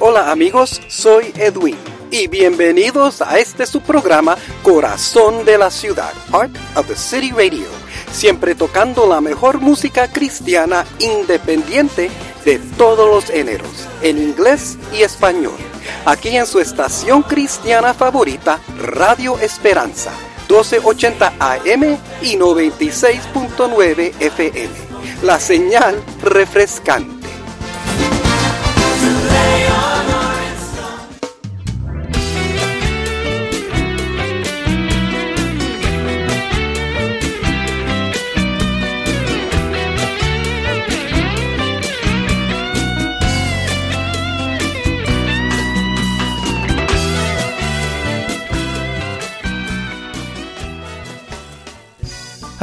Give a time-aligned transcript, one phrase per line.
[0.00, 1.76] Hola amigos, soy Edwin
[2.10, 7.66] y bienvenidos a este su programa Corazón de la Ciudad, Heart of the City Radio,
[8.12, 12.10] siempre tocando la mejor música cristiana independiente
[12.44, 15.56] de todos los géneros, en inglés y español,
[16.04, 20.12] aquí en su estación cristiana favorita, Radio Esperanza,
[20.48, 24.93] 1280 AM y 96.9 FM,
[25.24, 27.13] la señal refrescante.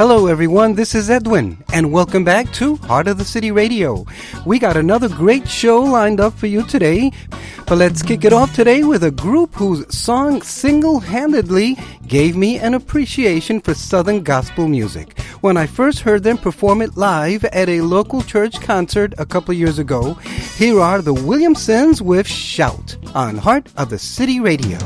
[0.02, 0.74] Hello, everyone.
[0.74, 4.04] This is Edwin, and welcome back to Heart of the City Radio.
[4.44, 7.12] We got another great show lined up for you today,
[7.68, 12.58] but let's kick it off today with a group whose song single handedly gave me
[12.58, 15.20] an appreciation for Southern gospel music.
[15.40, 19.54] When I first heard them perform it live at a local church concert a couple
[19.54, 20.14] years ago,
[20.56, 24.78] here are the Williamsons with Shout on Heart of the City Radio.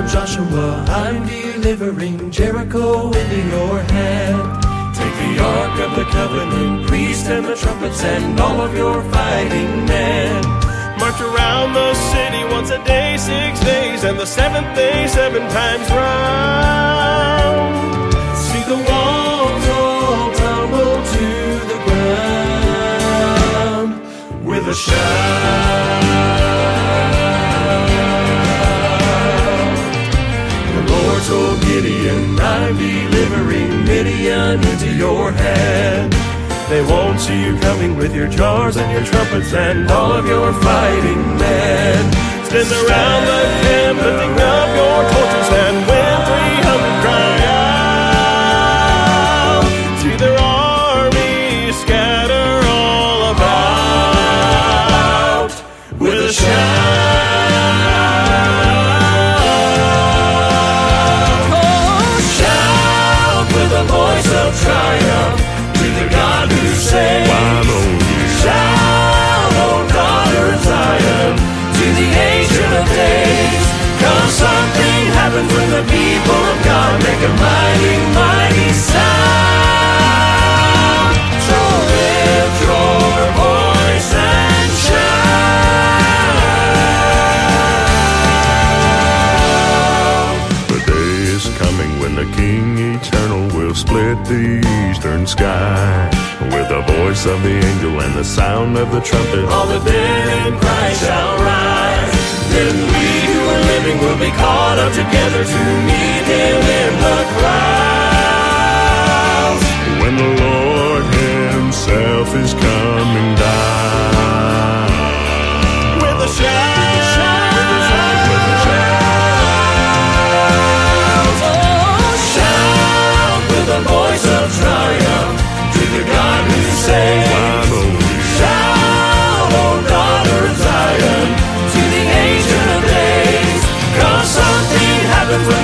[0.00, 4.62] Joshua, I'm delivering Jericho into your hand.
[4.96, 9.84] Take the ark of the covenant, priest and the trumpets, and all of your fighting
[9.84, 10.42] men.
[10.98, 15.88] March around the city once a day, six days, and the seventh day, seven times
[15.90, 17.74] round.
[18.34, 21.28] See the walls all tumble to
[21.70, 21.78] the
[23.84, 24.00] ground
[24.44, 25.81] with a shout.
[34.52, 36.12] Into your hand.
[36.68, 40.52] They won't see you coming with your jars and your trumpets and all of your
[40.52, 42.12] fighting men.
[42.44, 45.91] Stand around the camp, lifting up your torches, and
[75.82, 79.02] the people of God make a mighty, mighty sound.
[81.46, 81.58] So
[81.90, 83.02] lift your
[83.42, 85.12] voice and shout.
[90.68, 96.10] The day is coming when the King eternal will split the eastern sky
[96.40, 99.44] with the voice of the angel and the sound of the trumpet.
[99.46, 102.12] All the dead in Christ shall rise.
[102.52, 103.21] Then we
[103.52, 108.42] who are living will be caught up together to meet Him in the clouds.
[110.00, 114.81] When the Lord Himself is coming down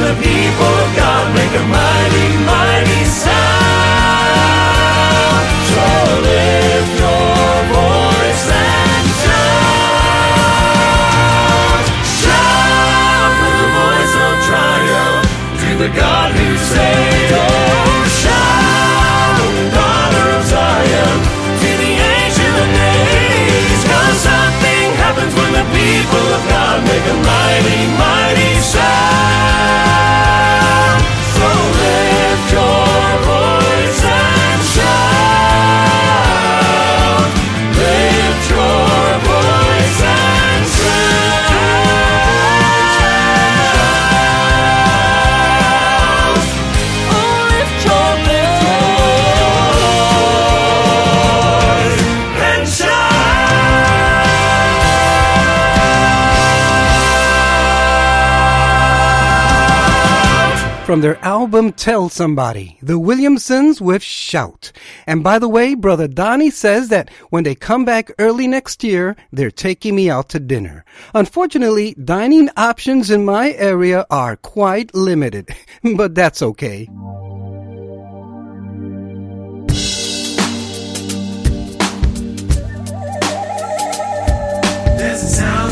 [0.08, 3.37] the people of God make a mighty, mighty sound.
[60.98, 64.72] From their album Tell Somebody, the Williamsons with Shout.
[65.06, 69.14] And by the way, Brother Donnie says that when they come back early next year,
[69.30, 70.84] they're taking me out to dinner.
[71.14, 75.54] Unfortunately, dining options in my area are quite limited,
[75.96, 76.88] but that's okay.
[84.98, 85.67] There's a sound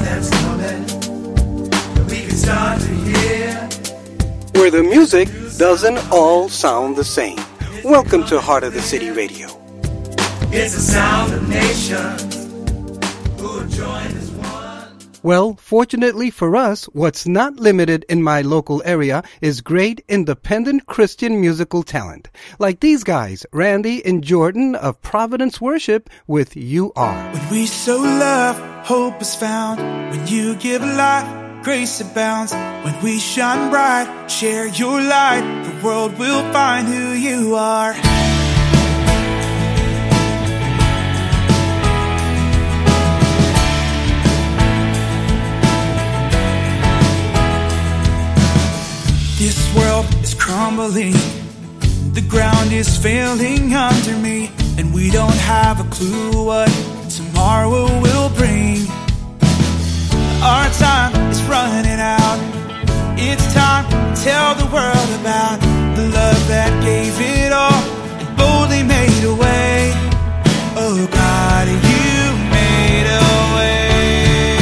[4.67, 5.29] where the music
[5.59, 7.39] doesn't all sound the same.
[7.85, 9.47] Welcome to Heart of the City Radio.
[10.51, 12.35] It's the sound of nations
[13.41, 14.99] who have joined as one.
[15.23, 21.41] Well, fortunately for us, what's not limited in my local area is great independent Christian
[21.41, 22.29] musical talent.
[22.59, 27.33] Like these guys, Randy and Jordan of Providence Worship with You Are.
[27.33, 29.79] When we sow love, hope is found.
[30.11, 32.53] When you give life, grace abounds.
[32.85, 37.93] When we shine bright, share your light, the world will find who you are.
[49.43, 51.19] This world is crumbling.
[52.13, 56.71] The ground is failing under me, and we don't have a clue what
[57.11, 58.16] tomorrow will.
[60.47, 62.39] Our time is running out.
[63.19, 65.59] It's time to tell the world about
[65.99, 67.83] the love that gave it all
[68.23, 69.91] and boldly made a way.
[70.79, 72.15] Oh God, you
[72.55, 73.27] made a
[73.59, 74.55] way.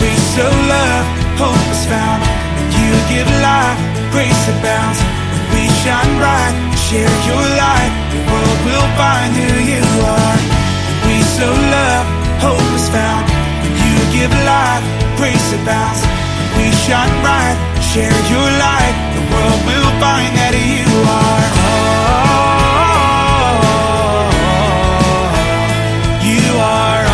[0.00, 2.24] We sow love, hope is found.
[2.24, 5.04] When you give life, grace abounds.
[5.52, 6.56] We shine bright,
[6.88, 9.84] share your light, the world will find who you
[10.16, 10.40] are.
[11.04, 12.08] We sow love,
[12.46, 13.24] hope is found.
[13.62, 14.84] When you give life,
[15.18, 16.02] grace abounds.
[16.56, 17.56] We shine bright,
[17.92, 20.88] share your light, the world will find that you
[21.22, 21.46] are.
[23.78, 24.30] all.
[26.32, 27.04] You are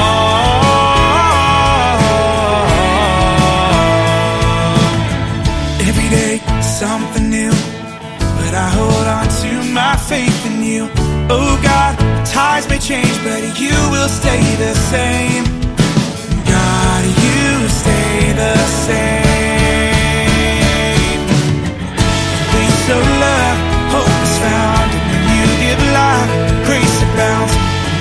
[5.75, 5.89] all.
[5.89, 6.33] Every day,
[6.63, 7.53] something new.
[8.39, 10.89] But I hold on to my faith in you.
[11.31, 11.53] Oh
[12.55, 15.43] Ties may change, but you will stay the same.
[16.47, 18.55] God, you stay the
[18.87, 19.83] same.
[22.55, 23.59] We sow love,
[23.91, 24.87] hope is found.
[24.87, 26.31] And when you give life,
[26.71, 27.55] grace abounds.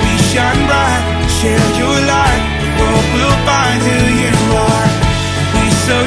[0.05, 1.01] We shine bright,
[1.41, 2.43] share your light.
[2.61, 4.87] The world will find who you are.
[5.57, 6.05] We sow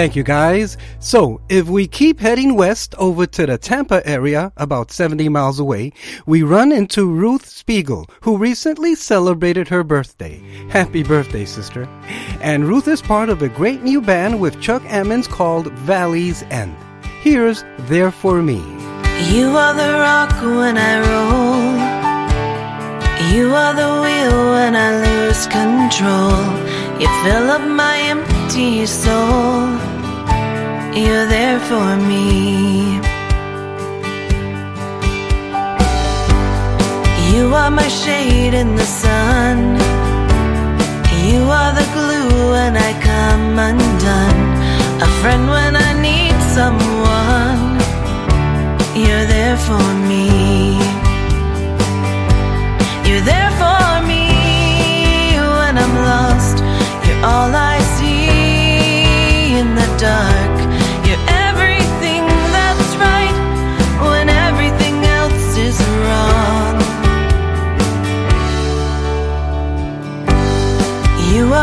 [0.00, 0.78] Thank you guys.
[0.98, 5.92] So, if we keep heading west over to the Tampa area, about 70 miles away,
[6.24, 10.40] we run into Ruth Spiegel, who recently celebrated her birthday.
[10.70, 11.86] Happy birthday, sister.
[12.40, 16.74] And Ruth is part of a great new band with Chuck Ammons called Valley's End.
[17.20, 18.56] Here's There For Me.
[19.28, 21.60] You are the rock when I roll.
[23.34, 26.70] You are the wheel when I lose control.
[26.98, 29.89] You fill up my empty soul.
[30.92, 32.98] You're there for me.
[37.30, 39.76] You are my shade in the sun.
[41.28, 44.42] You are the glue when I come undone.
[45.00, 47.78] A friend when I need someone.
[48.96, 50.74] You're there for me.
[53.06, 54.26] You're there for me
[55.38, 56.58] when I'm lost.
[57.06, 57.78] You're all I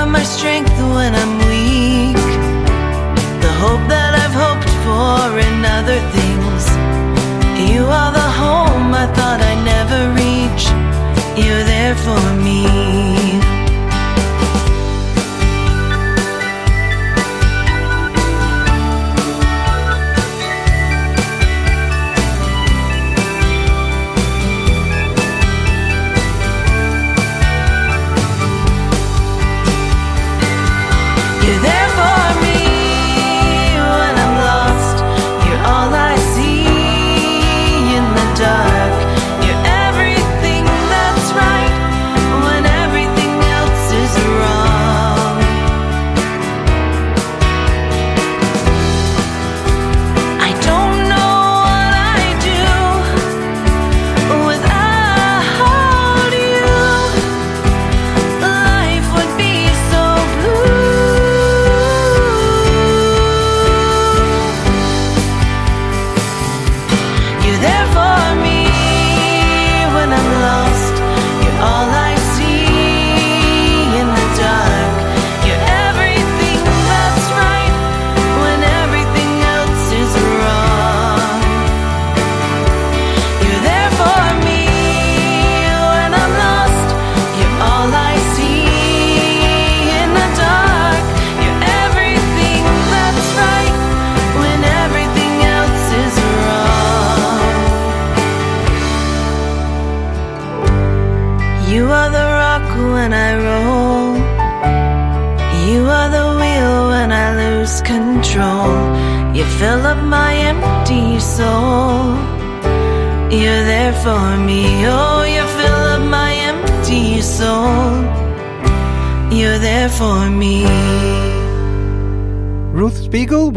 [0.08, 2.16] Are my strength when I'm weak.
[3.42, 6.64] The hope that I've hoped for in other things.
[7.70, 10.64] You are the home I thought I'd never reach.
[11.36, 13.27] You're there for me.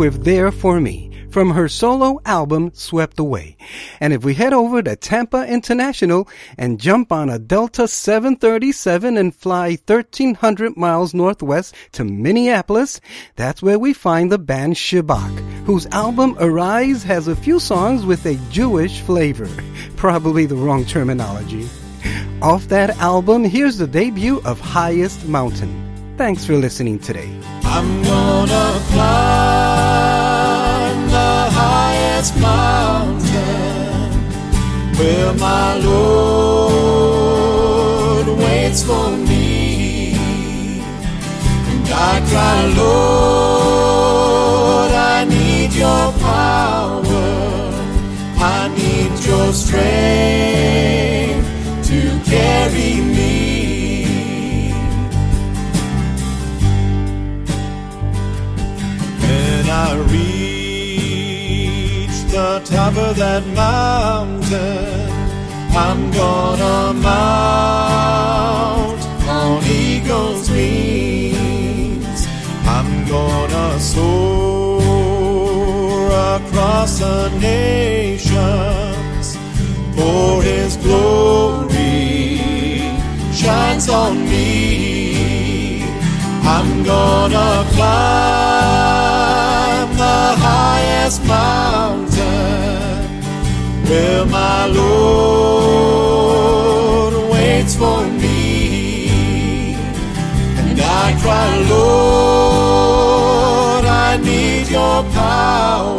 [0.00, 3.59] With There For Me from her solo album Swept Away.
[4.00, 6.26] And if we head over to Tampa International
[6.57, 13.02] and jump on a Delta 737 and fly 1300 miles northwest to Minneapolis,
[13.37, 18.25] that's where we find the band Shabak, whose album Arise has a few songs with
[18.25, 19.50] a Jewish flavor.
[19.97, 21.69] Probably the wrong terminology.
[22.40, 26.14] Off that album, here's the debut of Highest Mountain.
[26.16, 27.30] Thanks for listening today.
[27.64, 29.50] I'm gonna the
[32.21, 34.12] highest mountain
[34.99, 36.77] where my Lord
[38.39, 40.12] waits for me.
[41.71, 43.73] And I cry, Lord,
[44.93, 47.03] I need your power.
[48.39, 49.89] I need your strength
[51.89, 52.00] to
[52.31, 53.10] carry me.
[62.64, 65.11] Top of that mountain,
[65.76, 68.21] I'm gonna mount
[69.29, 70.70] on eagle's wings.
[97.81, 99.79] For me.
[100.61, 103.05] And I cry, Lord,
[104.07, 105.99] I need your power.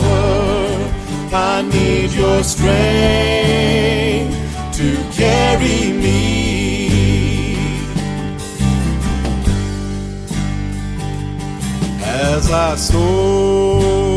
[1.34, 4.36] I need your strength
[4.78, 4.88] to
[5.22, 6.22] carry me.
[12.34, 14.12] as I soar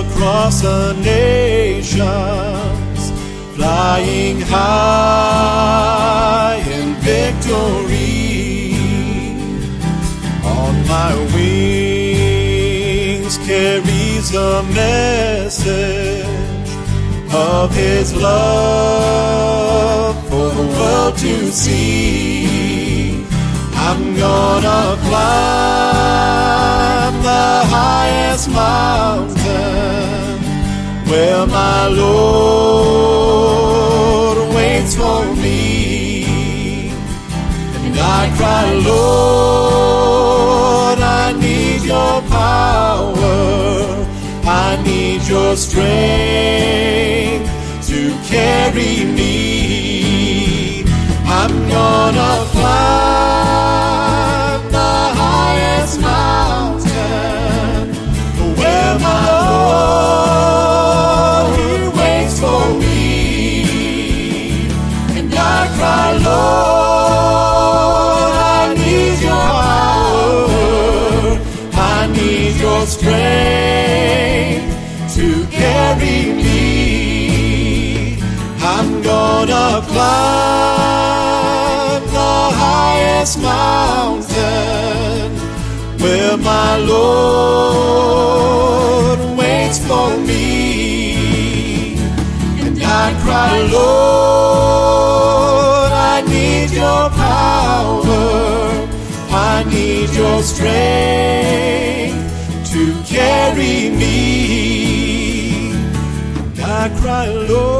[0.00, 2.55] across the nations,
[3.66, 8.74] flying high in victory.
[10.58, 14.36] On my wings carries a
[14.82, 16.70] message
[17.34, 23.24] of His love for the world to see.
[23.86, 27.46] I'm gonna climb the
[27.76, 30.15] highest mountain
[31.08, 33.26] where my Lord
[34.54, 36.24] waits for me.
[37.84, 39.78] And I cry, Lord,
[41.00, 44.06] I need your power.
[44.44, 45.86] I need your strength
[47.88, 48.00] to
[48.32, 50.84] carry me.
[51.26, 54.05] I'm gonna climb
[83.26, 85.32] highest mountain
[86.00, 87.98] where my Lord
[89.38, 91.96] waits for me.
[92.60, 94.72] And I cry, Lord,
[95.92, 98.88] I need your power.
[99.30, 101.34] I need your strength
[102.72, 105.72] to carry me.
[106.62, 107.75] I cry, Lord,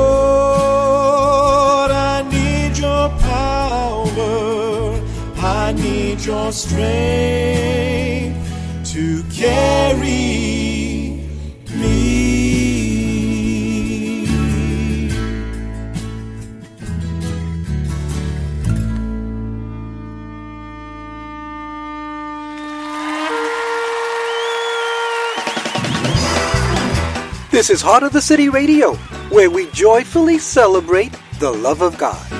[6.46, 8.38] your strength
[8.84, 11.20] to carry
[11.74, 12.86] me.
[27.50, 28.94] This is Heart of the City Radio,
[29.30, 32.35] where we joyfully celebrate the love of God.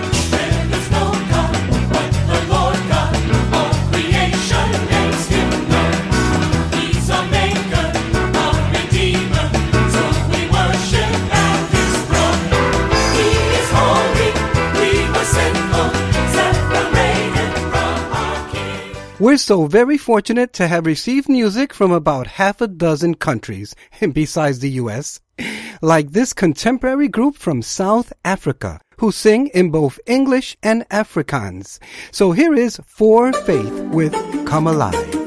[19.26, 23.74] We're so very fortunate to have received music from about half a dozen countries,
[24.12, 25.18] besides the U.S.,
[25.82, 31.80] like this contemporary group from South Africa, who sing in both English and Afrikaans.
[32.12, 34.14] So here is For Faith with
[34.46, 35.25] Come Alive.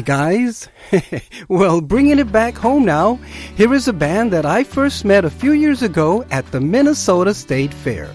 [0.00, 0.68] Guys.
[1.48, 3.16] well, bringing it back home now,
[3.56, 7.34] here is a band that I first met a few years ago at the Minnesota
[7.34, 8.10] State Fair.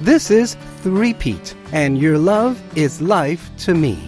[0.00, 3.98] This is Three Pete, and your love is life to me.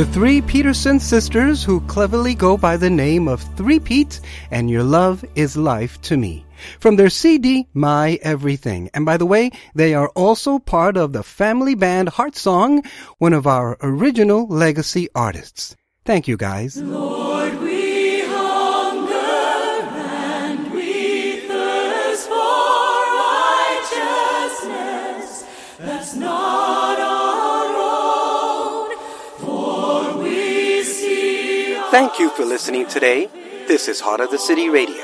[0.00, 4.18] The three Peterson sisters who cleverly go by the name of Three Pete
[4.50, 6.46] and Your Love is Life to Me.
[6.78, 8.88] From their CD, My Everything.
[8.94, 12.82] And by the way, they are also part of the family band Heart Song,
[13.18, 15.76] one of our original legacy artists.
[16.06, 16.78] Thank you guys.
[16.78, 17.29] Lord,
[31.90, 33.26] Thank you for listening today.
[33.66, 34.94] This is Heart of the City Radio.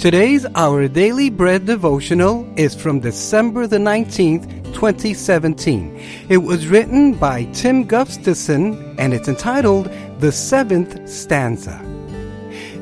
[0.00, 6.26] Today's Our Daily Bread devotional is from December the 19th, 2017.
[6.28, 11.78] It was written by Tim Gustafson and it's entitled The Seventh Stanza.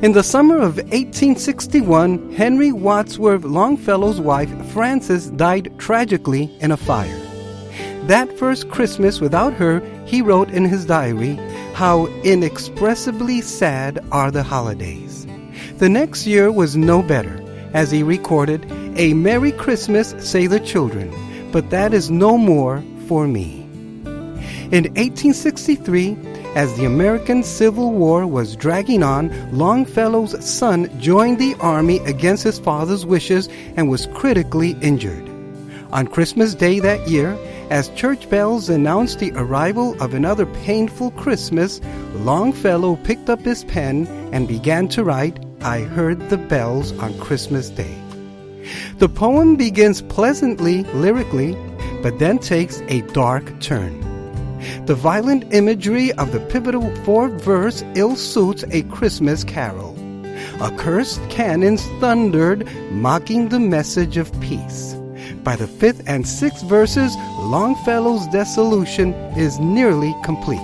[0.01, 7.22] In the summer of 1861, Henry Wadsworth Longfellow's wife Frances died tragically in a fire.
[8.07, 11.35] That first Christmas without her, he wrote in his diary,
[11.73, 15.25] How inexpressibly sad are the holidays.
[15.77, 17.41] The next year was no better,
[17.73, 21.13] as he recorded, A Merry Christmas, say the children,
[21.53, 23.61] but that is no more for me.
[24.73, 26.17] In 1863,
[26.55, 32.59] as the American Civil War was dragging on, Longfellow's son joined the army against his
[32.59, 35.32] father's wishes and was critically injured.
[35.93, 37.37] On Christmas Day that year,
[37.69, 41.79] as church bells announced the arrival of another painful Christmas,
[42.15, 47.69] Longfellow picked up his pen and began to write, I Heard the Bells on Christmas
[47.69, 47.95] Day.
[48.97, 51.55] The poem begins pleasantly lyrically,
[52.01, 53.99] but then takes a dark turn.
[54.87, 59.95] The violent imagery of the pivotal fourth verse ill suits a Christmas carol.
[60.59, 64.92] Accursed cannons thundered, mocking the message of peace.
[65.43, 70.59] By the fifth and sixth verses, Longfellow's dissolution is nearly complete.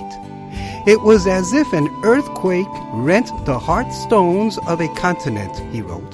[0.86, 6.12] It was as if an earthquake rent the heart stones of a continent, he wrote.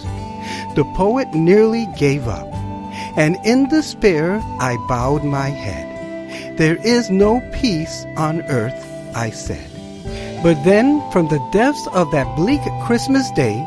[0.74, 2.52] The poet nearly gave up,
[3.16, 6.58] and in despair I bowed my head.
[6.58, 9.70] There is no peace on earth, I said.
[10.42, 13.64] But then, from the depths of that bleak Christmas day,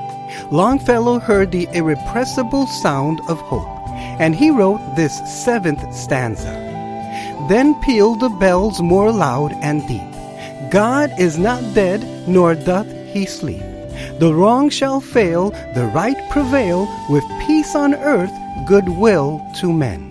[0.52, 3.79] Longfellow heard the irrepressible sound of hope,
[4.20, 6.52] and he wrote this seventh stanza.
[7.50, 10.72] Then pealed the bells more loud and deep.
[10.72, 13.64] God is not dead, nor doth he sleep.
[14.20, 18.32] The wrong shall fail, the right prevail, with peace on earth,
[18.68, 20.10] goodwill to men.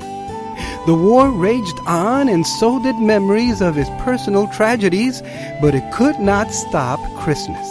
[0.86, 5.22] The war raged on, and so did memories of his personal tragedies,
[5.60, 7.68] but it could not stop Christmas.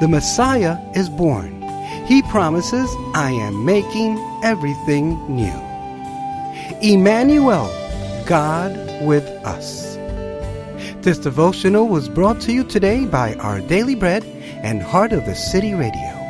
[0.00, 1.61] The Messiah is born.
[2.06, 5.52] He promises, I am making everything new.
[6.82, 7.70] Emmanuel,
[8.26, 9.96] God with us.
[11.02, 14.24] This devotional was brought to you today by Our Daily Bread
[14.62, 16.21] and Heart of the City Radio.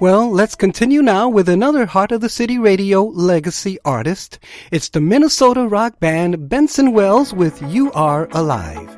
[0.00, 4.38] Well, let's continue now with another Heart of the City Radio legacy artist.
[4.70, 8.88] It's the Minnesota rock band Benson Wells with You Are Alive.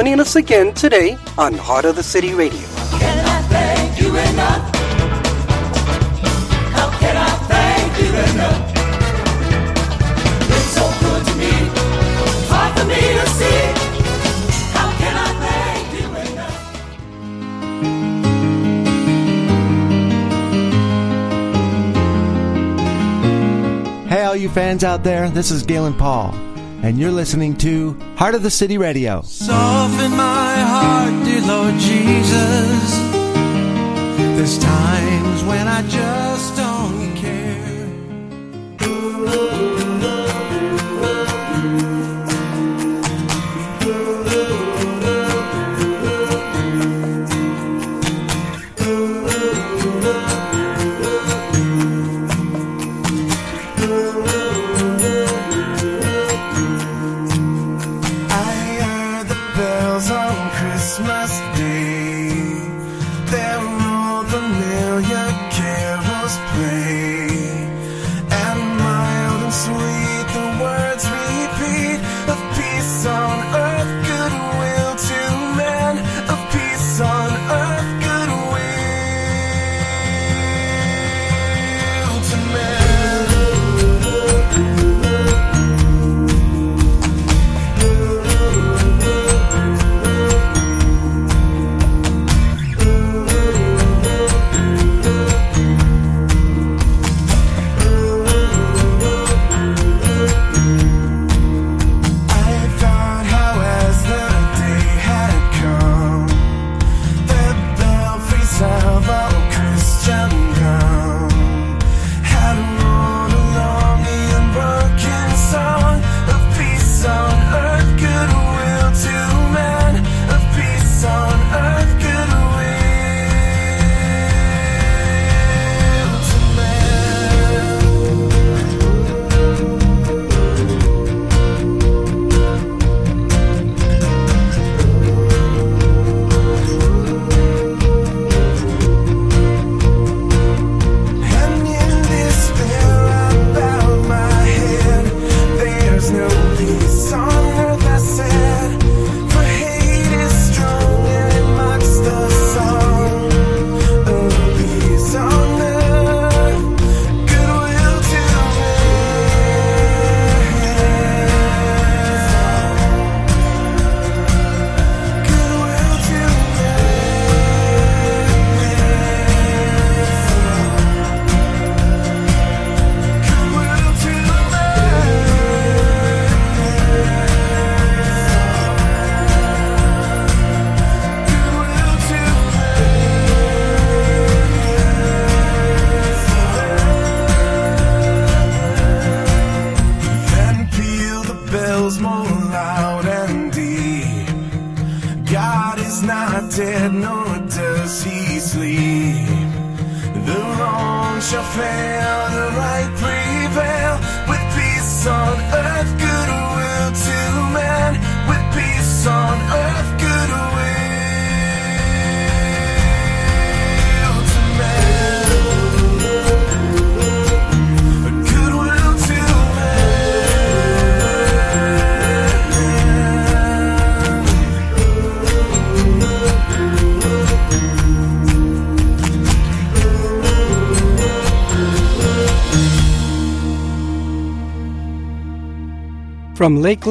[0.00, 2.58] Joining us again today on Heart of the City Radio.
[24.08, 26.34] Hey, all you fans out there, this is Galen Paul,
[26.82, 29.22] and you're listening to Heart of the City Radio.
[29.22, 32.98] Soften my heart, dear Lord Jesus.
[34.36, 36.19] There's times when I just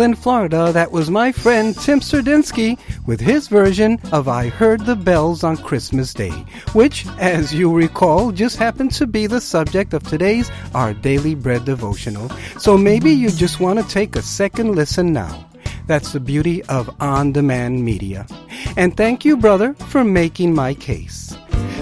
[0.10, 4.96] Lakeland, Florida, that was my friend Tim Serdinsky with his version of I Heard the
[4.96, 6.32] Bells on Christmas Day,
[6.74, 11.64] which, as you recall, just happened to be the subject of today's Our Daily Bread
[11.64, 12.28] devotional.
[12.58, 15.46] So maybe you just want to take a second listen now.
[15.86, 18.26] That's the beauty of on demand media.
[18.78, 21.38] And thank you, brother, for making my case.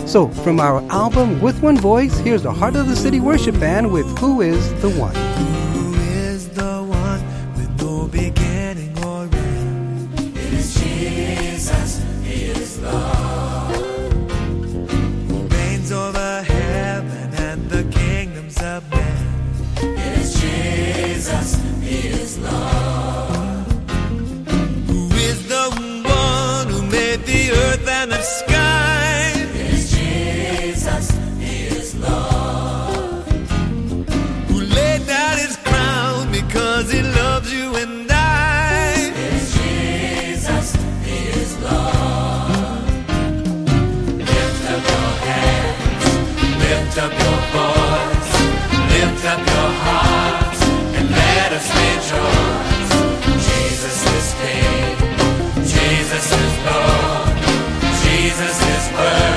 [0.06, 3.94] So, from our album With One Voice, here's the Heart of the City Worship Band
[3.94, 5.67] with Who is the One.
[46.98, 48.32] lift up your voice,
[48.90, 50.58] lift up your heart,
[50.98, 52.92] and let us rejoice.
[53.46, 54.98] Jesus is King,
[55.62, 57.38] Jesus is Lord,
[58.02, 59.37] Jesus is Word.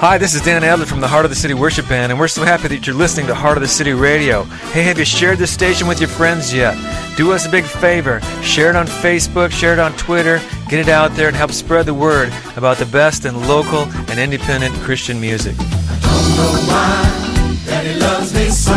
[0.00, 2.26] Hi, this is Dan Adler from the Heart of the City Worship Band, and we're
[2.26, 4.44] so happy that you're listening to Heart of the City Radio.
[4.72, 6.74] Hey, have you shared this station with your friends yet?
[7.18, 8.18] Do us a big favor.
[8.42, 10.40] Share it on Facebook, share it on Twitter,
[10.70, 14.18] get it out there, and help spread the word about the best in local and
[14.18, 15.54] independent Christian music.
[15.58, 18.72] don't know why Daddy loves me so.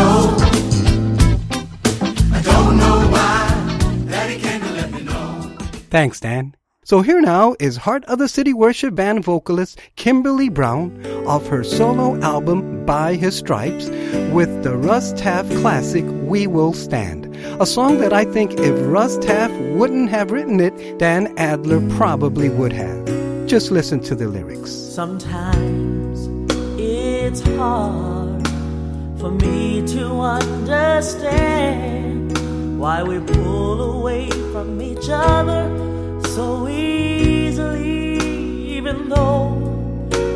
[2.33, 5.55] I don't know why Daddy came to let me know.
[5.89, 6.53] Thanks, Dan.
[6.85, 11.63] So here now is Heart of the City Worship Band vocalist Kimberly Brown of her
[11.63, 13.87] solo album By His Stripes
[14.33, 17.33] with the Russ Taff classic We Will Stand.
[17.61, 22.49] A song that I think if Russ Taff wouldn't have written it, Dan Adler probably
[22.49, 23.05] would have.
[23.47, 24.71] Just listen to the lyrics.
[24.71, 26.27] Sometimes
[26.77, 28.45] it's hard
[29.19, 31.47] for me to understand
[32.77, 35.92] why we pull away from each other
[36.33, 38.17] so easily,
[38.77, 39.49] even though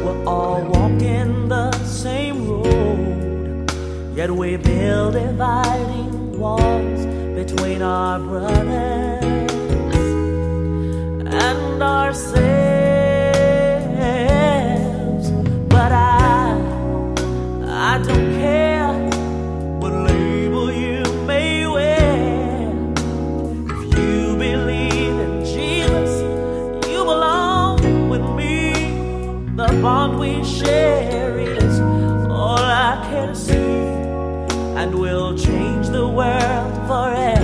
[0.03, 3.71] we're all walking the same road.
[4.15, 9.23] Yet we build dividing walls between our brothers
[11.33, 12.45] and ourselves.
[15.67, 16.61] But I,
[17.65, 18.76] I don't care
[29.87, 31.79] bond we share is
[32.29, 33.85] all I can see,
[34.79, 37.36] and will change the world forever.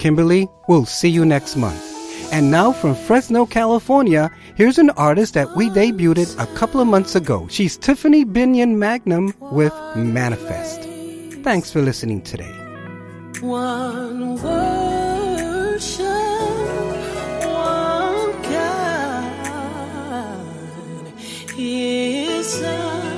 [0.00, 0.48] Kimberly.
[0.66, 1.86] We'll see you next month.
[2.32, 7.14] And now from Fresno, California, here's an artist that we debuted a couple of months
[7.14, 7.46] ago.
[7.50, 10.88] She's Tiffany Binion Magnum with Manifest.
[11.44, 12.50] Thanks for listening today.
[13.40, 16.06] One worship,
[17.44, 19.26] one God,
[21.54, 23.10] His Son.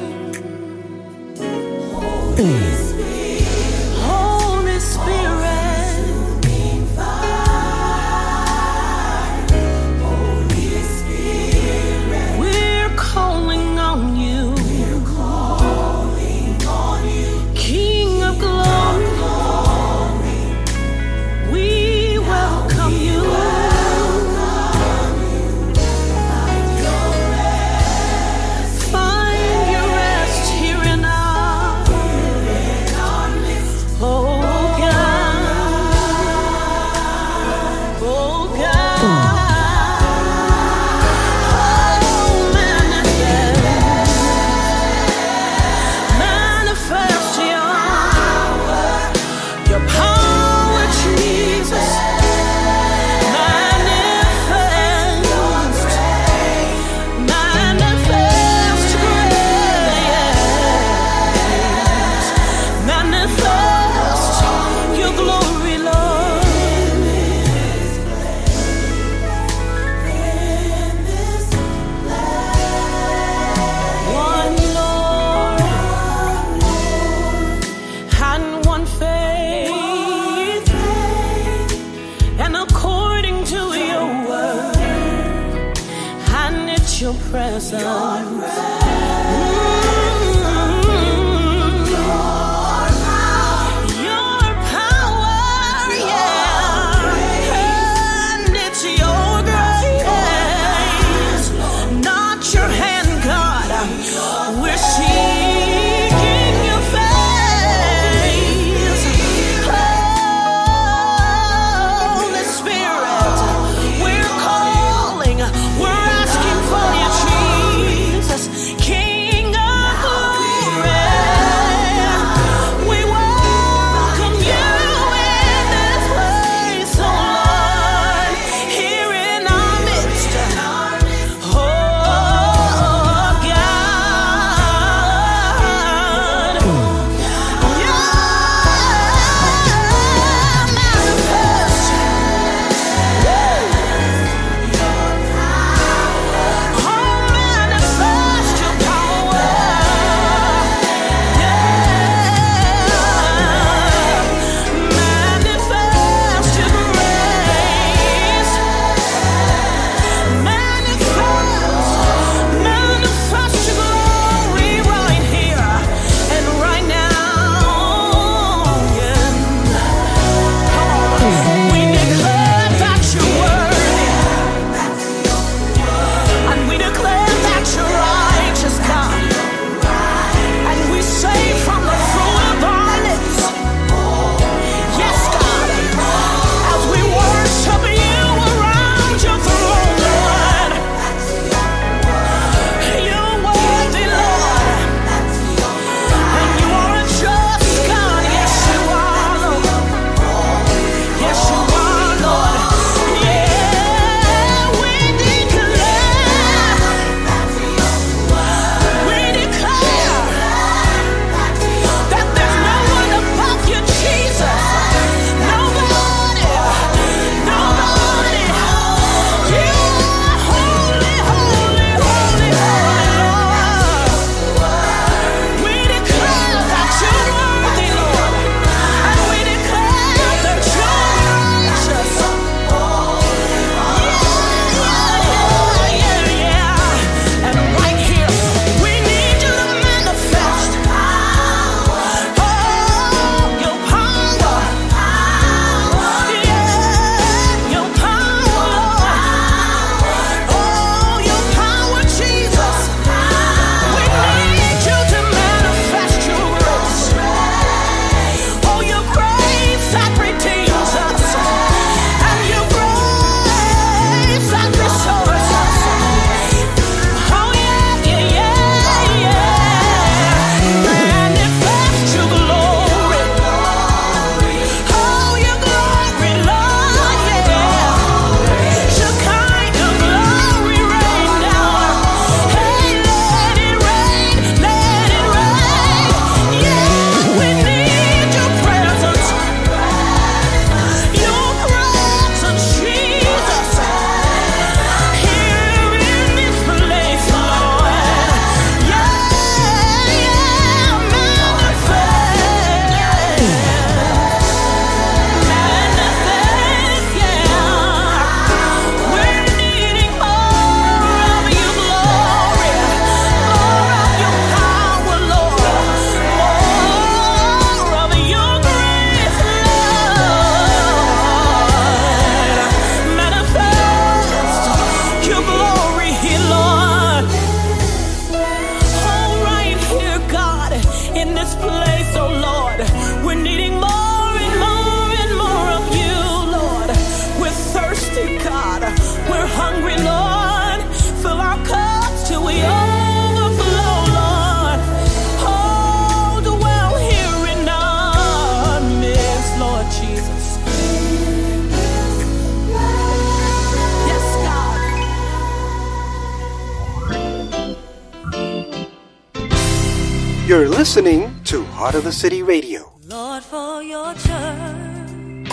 [360.52, 362.92] You're listening to Heart of the City Radio.
[363.06, 365.48] Lord, for your church,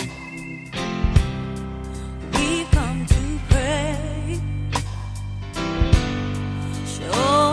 [2.34, 4.38] we come to pray.
[6.84, 7.12] Show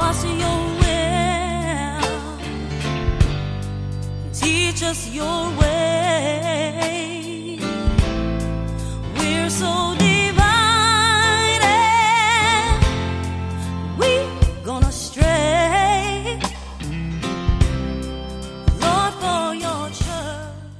[0.09, 2.03] us your will,
[4.33, 5.66] teach us your way.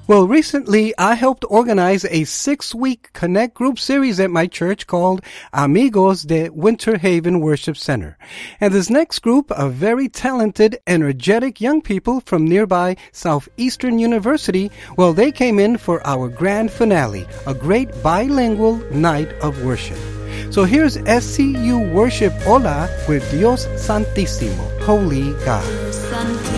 [0.08, 5.22] Well, recently I helped organize a six week Connect group series at my church called
[5.52, 8.18] Amigos de Winter Haven Worship Center.
[8.62, 15.12] And this next group of very talented, energetic young people from nearby Southeastern University, well,
[15.12, 19.98] they came in for our grand finale, a great bilingual night of worship.
[20.54, 26.57] So here's SEU Worship Hola with Dios Santísimo, Holy God.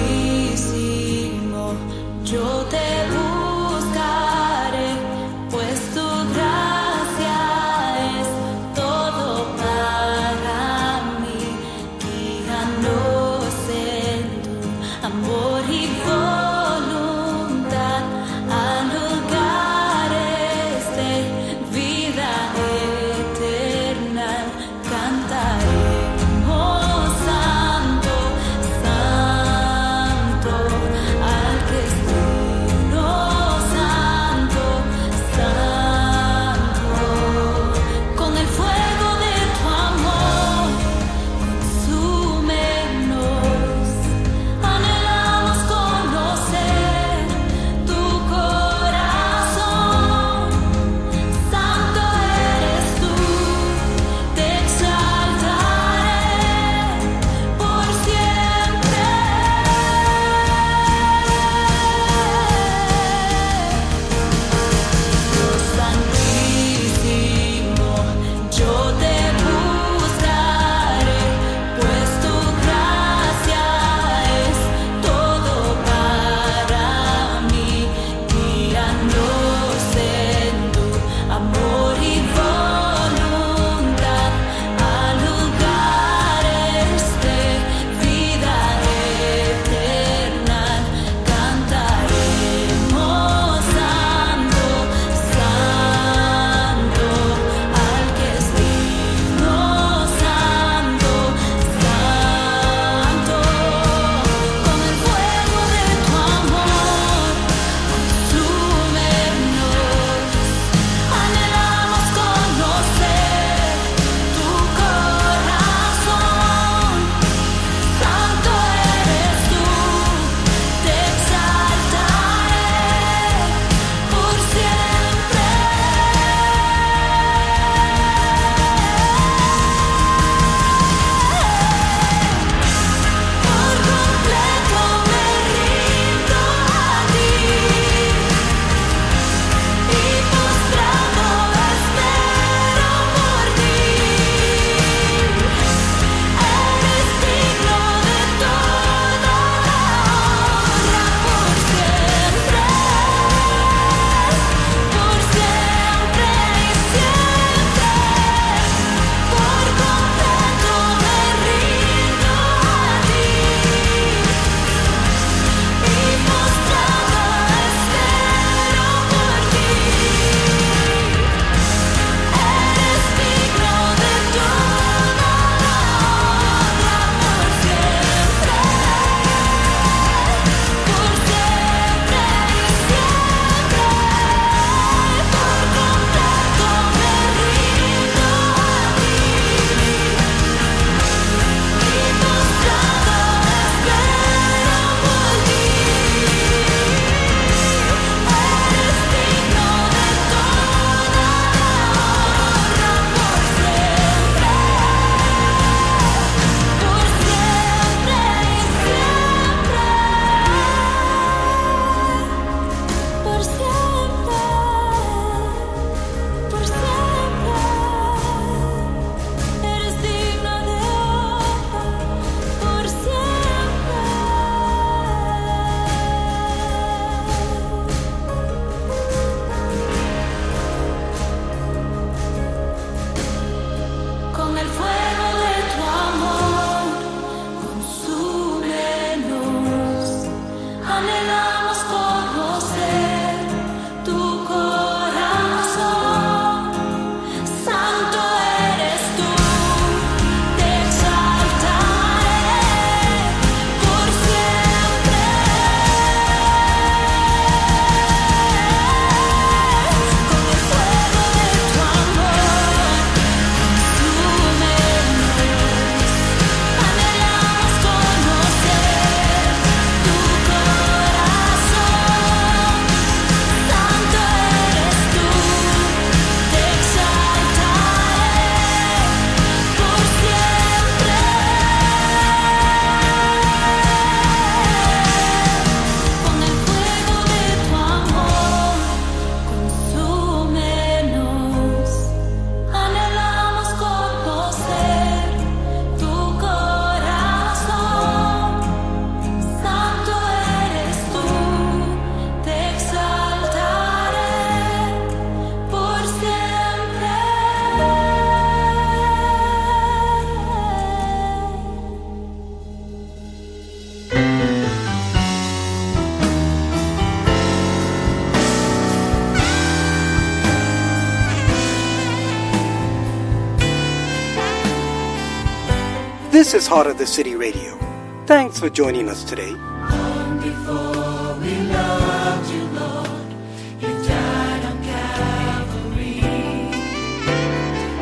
[326.49, 327.77] This is Heart of the City Radio.
[328.25, 329.51] Thanks for joining us today.
[329.51, 333.35] Before we loved you, Lord,
[333.79, 336.15] you died on Calvary.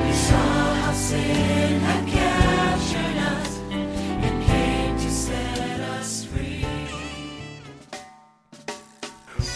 [0.07, 3.59] You saw how sin had captured us
[4.23, 6.65] and came to set us free.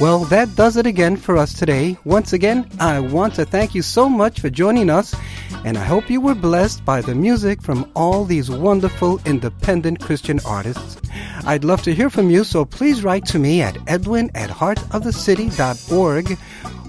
[0.02, 1.98] Well, that does it again for us today.
[2.04, 5.16] Once again, I want to thank you so much for joining us,
[5.66, 10.40] and I hope you were blessed by the music from all these wonderful independent Christian
[10.46, 11.01] artists.
[11.46, 16.38] I'd love to hear from you, so please write to me at edwin at heartofthecity.org,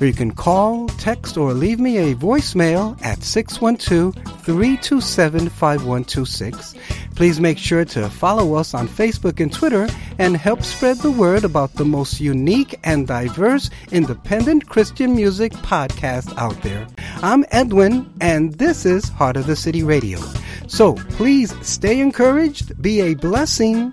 [0.00, 6.74] or you can call, text, or leave me a voicemail at 612 327 5126.
[7.14, 9.88] Please make sure to follow us on Facebook and Twitter
[10.18, 16.36] and help spread the word about the most unique and diverse independent Christian music podcast
[16.36, 16.86] out there.
[17.22, 20.18] I'm Edwin, and this is Heart of the City Radio.
[20.66, 23.92] So please stay encouraged, be a blessing,